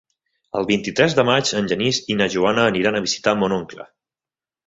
[0.59, 3.87] El vint-i-tres de maig en Genís i na Joana aniran a visitar mon oncle.